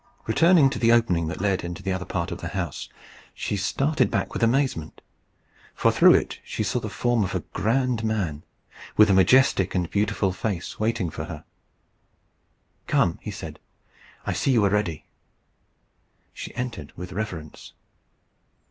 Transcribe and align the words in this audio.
Returning 0.25 0.67
to 0.71 0.79
the 0.79 0.91
opening 0.91 1.27
that 1.27 1.41
led 1.41 1.63
into 1.63 1.83
the 1.83 1.91
other 1.93 2.05
part 2.07 2.31
of 2.31 2.41
the 2.41 2.47
house, 2.47 2.89
she 3.35 3.55
started 3.55 4.09
back 4.09 4.33
with 4.33 4.41
amazement, 4.41 4.99
for 5.75 5.91
through 5.91 6.15
it 6.15 6.39
she 6.43 6.63
saw 6.63 6.79
the 6.79 6.89
form 6.89 7.23
of 7.23 7.35
a 7.35 7.41
grand 7.53 8.03
man, 8.03 8.43
with 8.97 9.11
a 9.11 9.13
majestic 9.13 9.75
and 9.75 9.91
beautiful 9.91 10.31
face, 10.31 10.79
waiting 10.79 11.11
for 11.11 11.25
her. 11.25 11.45
"Come," 12.87 13.19
he 13.21 13.29
said; 13.29 13.59
"I 14.25 14.33
see 14.33 14.49
you 14.53 14.65
are 14.65 14.71
ready." 14.71 15.05
She 16.33 16.51
entered 16.55 16.93
with 16.95 17.11
reverence. 17.13 17.73